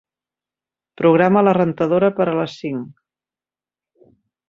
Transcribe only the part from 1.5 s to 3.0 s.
rentadora per a les cinc.